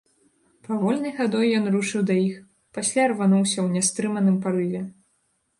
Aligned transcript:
Павольнай 0.67 1.13
хадой 1.17 1.51
ён 1.57 1.67
рушыў 1.75 2.01
да 2.11 2.15
іх, 2.29 2.39
пасля 2.79 3.03
рвануўся 3.13 3.53
ў 3.65 3.79
нястрыманым 3.79 4.41
парыве. 4.49 4.81